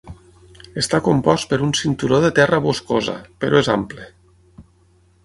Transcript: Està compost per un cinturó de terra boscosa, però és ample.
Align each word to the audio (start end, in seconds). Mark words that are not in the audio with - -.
Està 0.81 0.99
compost 1.07 1.49
per 1.51 1.59
un 1.67 1.73
cinturó 1.79 2.19
de 2.23 2.31
terra 2.39 2.61
boscosa, 2.65 3.15
però 3.45 3.61
és 3.65 3.71
ample. 3.75 4.09